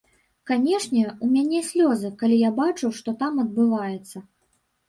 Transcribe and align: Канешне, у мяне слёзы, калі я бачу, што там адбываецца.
Канешне, 0.51 1.03
у 1.27 1.29
мяне 1.33 1.59
слёзы, 1.69 2.11
калі 2.21 2.39
я 2.47 2.51
бачу, 2.63 2.93
што 3.01 3.15
там 3.21 3.33
адбываецца. 3.45 4.17